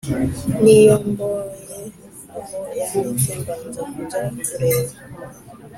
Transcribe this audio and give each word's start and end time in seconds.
Niyo 0.63 0.95
mboye 1.09 1.81
aho 2.39 2.57
yanitse 2.79 3.29
mbanza 3.39 3.81
kujya 3.91 4.21
kureba 4.45 4.93